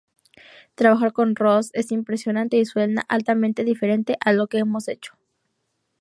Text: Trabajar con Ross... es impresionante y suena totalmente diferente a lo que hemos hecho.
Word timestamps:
Trabajar 0.73 1.13
con 1.13 1.35
Ross... 1.35 1.69
es 1.73 1.91
impresionante 1.91 2.57
y 2.57 2.65
suena 2.65 3.03
totalmente 3.07 3.63
diferente 3.63 4.17
a 4.19 4.33
lo 4.33 4.47
que 4.47 4.57
hemos 4.57 4.87
hecho. 4.87 5.13